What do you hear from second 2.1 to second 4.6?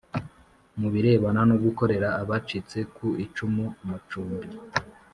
abacitse ku icumu amacumbi